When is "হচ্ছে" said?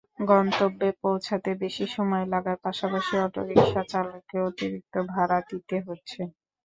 5.87-6.21